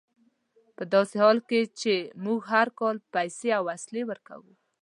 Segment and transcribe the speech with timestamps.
[0.75, 1.93] په داسې حال کې چې
[2.25, 4.51] موږ هر کال پیسې او وسلې ورکوو.